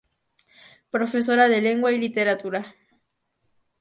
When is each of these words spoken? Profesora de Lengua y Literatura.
Profesora 0.89 1.47
de 1.47 1.61
Lengua 1.61 1.91
y 1.91 1.99
Literatura. 1.99 2.75